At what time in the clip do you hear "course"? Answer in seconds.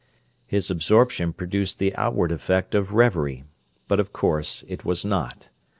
4.11-4.63